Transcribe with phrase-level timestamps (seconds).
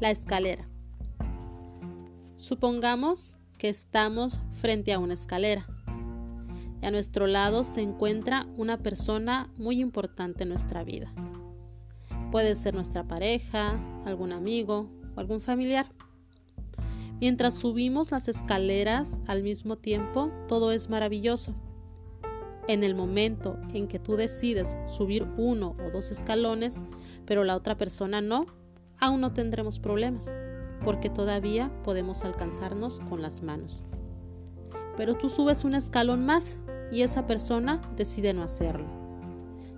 [0.00, 0.68] La escalera.
[2.36, 5.66] Supongamos que estamos frente a una escalera
[6.80, 11.12] y a nuestro lado se encuentra una persona muy importante en nuestra vida.
[12.30, 15.88] Puede ser nuestra pareja, algún amigo o algún familiar.
[17.20, 21.56] Mientras subimos las escaleras al mismo tiempo, todo es maravilloso.
[22.68, 26.82] En el momento en que tú decides subir uno o dos escalones,
[27.26, 28.46] pero la otra persona no,
[28.98, 30.34] aún no tendremos problemas,
[30.84, 33.82] porque todavía podemos alcanzarnos con las manos.
[34.96, 36.58] Pero tú subes un escalón más
[36.90, 38.86] y esa persona decide no hacerlo.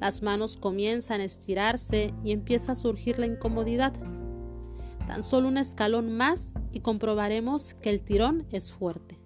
[0.00, 3.92] Las manos comienzan a estirarse y empieza a surgir la incomodidad.
[5.06, 9.18] Tan solo un escalón más y comprobaremos que el tirón es fuerte,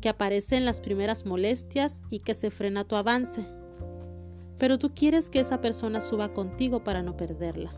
[0.00, 3.44] que aparecen las primeras molestias y que se frena tu avance.
[4.58, 7.72] Pero tú quieres que esa persona suba contigo para no perderla.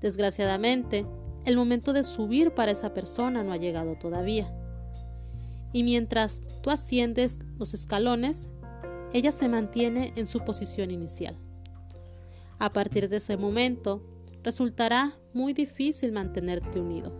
[0.00, 1.06] Desgraciadamente,
[1.44, 4.52] el momento de subir para esa persona no ha llegado todavía.
[5.72, 8.48] Y mientras tú asciendes los escalones,
[9.12, 11.36] ella se mantiene en su posición inicial.
[12.58, 14.02] A partir de ese momento,
[14.42, 17.12] resultará muy difícil mantenerte unido.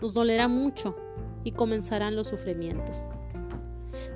[0.00, 0.96] Nos dolerá mucho
[1.44, 2.98] y comenzarán los sufrimientos.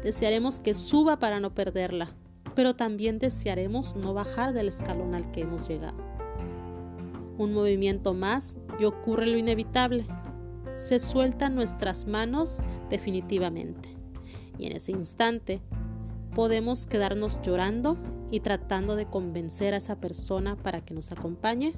[0.02, 2.14] Desearemos que suba para no perderla,
[2.54, 6.15] pero también desearemos no bajar del escalón al que hemos llegado.
[7.38, 10.06] Un movimiento más y ocurre lo inevitable.
[10.74, 13.88] Se sueltan nuestras manos definitivamente.
[14.58, 15.60] Y en ese instante
[16.34, 17.96] podemos quedarnos llorando
[18.30, 21.74] y tratando de convencer a esa persona para que nos acompañe.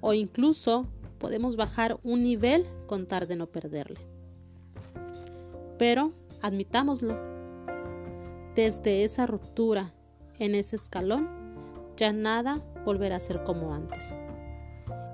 [0.00, 0.86] O incluso
[1.18, 4.00] podemos bajar un nivel con tal de no perderle.
[5.78, 7.18] Pero admitámoslo,
[8.54, 9.92] desde esa ruptura
[10.38, 11.28] en ese escalón,
[11.96, 14.14] ya nada volverá a ser como antes.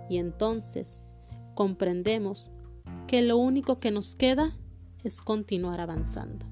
[0.09, 1.03] Y entonces
[1.55, 2.51] comprendemos
[3.07, 4.57] que lo único que nos queda
[5.05, 6.47] es continuar avanzando.